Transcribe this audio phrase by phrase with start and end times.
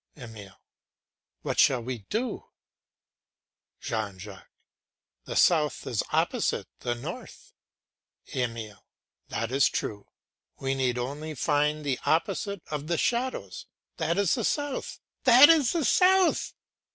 [0.15, 0.59] EMILE.
[1.43, 2.49] What shall we do?
[3.79, 4.47] JEAN JACQUES.
[5.25, 7.53] The south is opposite the north.
[8.33, 8.83] EMILE.
[9.27, 10.07] That is true;
[10.57, 13.67] we need only find the opposite of the shadows.
[13.97, 14.99] That is the south!
[15.25, 16.55] That is the south!